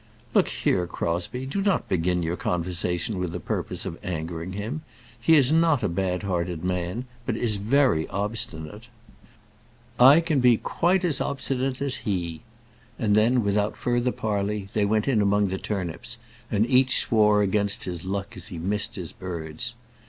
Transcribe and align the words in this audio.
"Look 0.33 0.47
here, 0.47 0.87
Crosbie; 0.87 1.45
do 1.45 1.61
not 1.61 1.87
begin 1.87 2.23
your 2.23 2.35
conversation 2.35 3.19
with 3.19 3.33
the 3.33 3.39
purpose 3.39 3.85
of 3.85 3.99
angering 4.03 4.53
him. 4.53 4.81
He 5.21 5.35
is 5.35 5.51
not 5.51 5.83
a 5.83 5.87
bad 5.87 6.23
hearted 6.23 6.63
man, 6.65 7.05
but 7.23 7.37
is 7.37 7.57
very 7.57 8.07
obstinate." 8.07 8.87
"I 9.99 10.19
can 10.19 10.39
be 10.39 10.57
quite 10.57 11.03
as 11.03 11.21
obstinate 11.21 11.83
as 11.83 11.97
he 11.97 12.33
is." 12.33 12.39
And, 12.97 13.13
then, 13.15 13.43
without 13.43 13.77
further 13.77 14.11
parley, 14.11 14.69
they 14.73 14.85
went 14.85 15.07
in 15.07 15.21
among 15.21 15.49
the 15.49 15.59
turnips, 15.59 16.17
and 16.49 16.65
each 16.65 16.97
swore 17.01 17.43
against 17.43 17.83
his 17.83 18.03
luck 18.03 18.33
as 18.35 18.47
he 18.47 18.57
missed 18.57 18.95
his 18.95 19.13
birds. 19.13 19.75